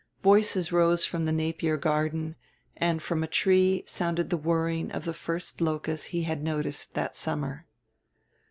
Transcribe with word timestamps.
Voices 0.23 0.71
rose 0.71 1.05
from 1.05 1.25
the 1.25 1.31
Napier 1.31 1.77
garden, 1.77 2.35
and 2.75 3.03
from 3.03 3.21
a 3.21 3.27
tree 3.27 3.83
sounded 3.85 4.31
the 4.31 4.35
whirring 4.35 4.91
of 4.91 5.05
the 5.05 5.13
first 5.13 5.61
locust 5.61 6.07
he 6.07 6.23
had 6.23 6.41
noticed 6.41 6.95
that 6.95 7.15
summer. 7.15 7.67